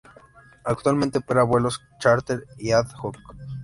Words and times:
Actualmente 0.65 1.19
opera 1.19 1.43
vuelos 1.43 1.79
chárter 1.99 2.47
y 2.57 2.71
ad-hoc. 2.71 3.19